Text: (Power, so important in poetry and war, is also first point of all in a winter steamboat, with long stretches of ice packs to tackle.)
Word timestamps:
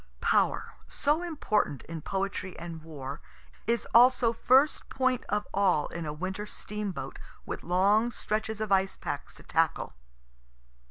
(Power, 0.19 0.73
so 0.87 1.21
important 1.21 1.83
in 1.83 2.01
poetry 2.01 2.57
and 2.57 2.81
war, 2.81 3.21
is 3.67 3.87
also 3.93 4.33
first 4.33 4.89
point 4.89 5.23
of 5.29 5.45
all 5.53 5.85
in 5.89 6.07
a 6.07 6.11
winter 6.11 6.47
steamboat, 6.47 7.19
with 7.45 7.61
long 7.61 8.09
stretches 8.09 8.59
of 8.59 8.71
ice 8.71 8.97
packs 8.97 9.35
to 9.35 9.43
tackle.) 9.43 9.93